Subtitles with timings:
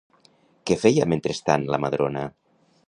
[0.69, 2.27] Què feia, mentrestant, la Madrona?